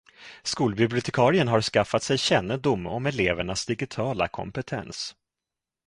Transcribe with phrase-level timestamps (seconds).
[0.43, 5.15] Skolbibliotekarien har skaffat sig kännedom om elevernas digitala kompetens.